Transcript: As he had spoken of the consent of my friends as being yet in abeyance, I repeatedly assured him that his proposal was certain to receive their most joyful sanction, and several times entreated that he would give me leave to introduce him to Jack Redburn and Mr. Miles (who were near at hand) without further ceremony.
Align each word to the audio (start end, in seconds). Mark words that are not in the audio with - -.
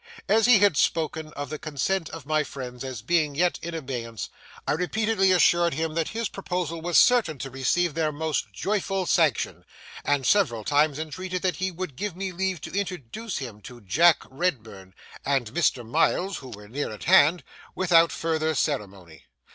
As 0.27 0.47
he 0.47 0.57
had 0.57 0.77
spoken 0.77 1.27
of 1.33 1.51
the 1.51 1.59
consent 1.59 2.09
of 2.09 2.25
my 2.25 2.43
friends 2.43 2.83
as 2.83 3.03
being 3.03 3.35
yet 3.35 3.59
in 3.61 3.75
abeyance, 3.75 4.29
I 4.67 4.71
repeatedly 4.71 5.31
assured 5.31 5.75
him 5.75 5.93
that 5.93 6.07
his 6.07 6.27
proposal 6.27 6.81
was 6.81 6.97
certain 6.97 7.37
to 7.37 7.51
receive 7.51 7.93
their 7.93 8.11
most 8.11 8.51
joyful 8.51 9.05
sanction, 9.05 9.63
and 10.03 10.25
several 10.25 10.63
times 10.63 10.97
entreated 10.97 11.43
that 11.43 11.57
he 11.57 11.69
would 11.69 11.95
give 11.95 12.15
me 12.15 12.31
leave 12.31 12.61
to 12.61 12.71
introduce 12.73 13.37
him 13.37 13.61
to 13.61 13.79
Jack 13.79 14.23
Redburn 14.27 14.95
and 15.23 15.53
Mr. 15.53 15.87
Miles 15.87 16.37
(who 16.37 16.49
were 16.49 16.67
near 16.67 16.91
at 16.91 17.03
hand) 17.03 17.43
without 17.75 18.11
further 18.11 18.55
ceremony. 18.55 19.25